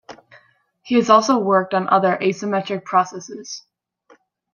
[0.81, 3.61] He has also worked on other asymmetric processes.